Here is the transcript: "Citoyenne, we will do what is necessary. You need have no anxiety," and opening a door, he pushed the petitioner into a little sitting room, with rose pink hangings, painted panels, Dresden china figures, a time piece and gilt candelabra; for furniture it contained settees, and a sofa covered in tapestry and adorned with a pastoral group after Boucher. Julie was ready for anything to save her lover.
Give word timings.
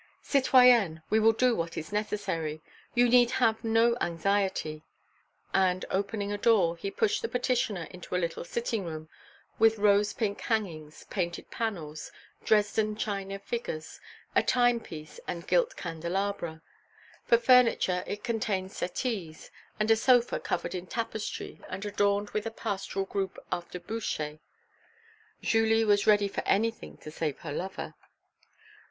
"Citoyenne, 0.23 1.03
we 1.11 1.19
will 1.19 1.31
do 1.31 1.55
what 1.55 1.77
is 1.77 1.91
necessary. 1.91 2.63
You 2.95 3.07
need 3.07 3.29
have 3.37 3.63
no 3.63 3.95
anxiety," 4.01 4.83
and 5.53 5.85
opening 5.91 6.31
a 6.31 6.39
door, 6.39 6.75
he 6.75 6.89
pushed 6.89 7.21
the 7.21 7.27
petitioner 7.29 7.83
into 7.91 8.15
a 8.15 8.17
little 8.17 8.43
sitting 8.43 8.83
room, 8.83 9.09
with 9.59 9.77
rose 9.77 10.13
pink 10.13 10.41
hangings, 10.41 11.05
painted 11.11 11.51
panels, 11.51 12.11
Dresden 12.43 12.95
china 12.95 13.37
figures, 13.37 13.99
a 14.35 14.41
time 14.41 14.79
piece 14.79 15.19
and 15.27 15.45
gilt 15.45 15.75
candelabra; 15.75 16.63
for 17.27 17.37
furniture 17.37 18.03
it 18.07 18.23
contained 18.23 18.71
settees, 18.71 19.51
and 19.79 19.91
a 19.91 19.95
sofa 19.95 20.39
covered 20.39 20.73
in 20.73 20.87
tapestry 20.87 21.61
and 21.69 21.85
adorned 21.85 22.31
with 22.31 22.47
a 22.47 22.49
pastoral 22.49 23.05
group 23.05 23.37
after 23.51 23.79
Boucher. 23.79 24.39
Julie 25.43 25.85
was 25.85 26.07
ready 26.07 26.27
for 26.27 26.41
anything 26.47 26.97
to 27.03 27.11
save 27.11 27.37
her 27.41 27.51
lover. 27.53 27.93